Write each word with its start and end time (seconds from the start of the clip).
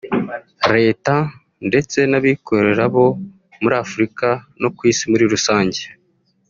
leta 0.75 1.15
ndetse 1.67 1.97
n’abikorera 2.11 2.83
bo 2.93 3.05
muri 3.61 3.75
Afurika 3.83 4.27
no 4.61 4.69
ku 4.75 4.81
isi 4.91 5.03
muri 5.11 5.23
rusange 5.33 5.81